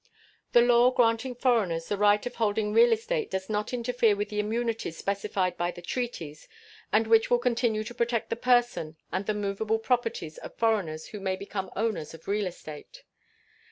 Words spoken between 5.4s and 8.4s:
by the treaties, and which will continue to protect the